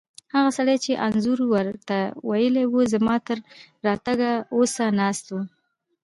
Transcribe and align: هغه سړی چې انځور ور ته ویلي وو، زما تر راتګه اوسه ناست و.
هغه 0.35 0.49
سړی 0.57 0.77
چې 0.85 1.01
انځور 1.05 1.39
ور 1.51 1.67
ته 1.87 1.97
ویلي 2.29 2.65
وو، 2.67 2.81
زما 2.93 3.15
تر 3.27 3.37
راتګه 3.85 4.31
اوسه 4.55 4.85
ناست 4.99 5.25
و. 5.29 5.35